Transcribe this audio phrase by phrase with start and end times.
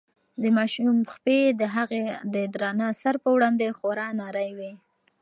[0.41, 2.01] د ماشوم پښې د هغه
[2.33, 4.71] د درانه سر په وړاندې خورا نرۍ وې.